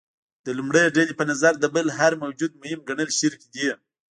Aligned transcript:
د 0.45 0.47
لومړۍ 0.57 0.85
ډلې 0.95 1.13
په 1.19 1.23
نظر 1.31 1.53
د 1.59 1.65
بل 1.75 1.85
هر 1.99 2.11
موجود 2.23 2.51
مهم 2.61 2.79
ګڼل 2.89 3.09
شرک 3.19 3.39
دی. 3.53 3.67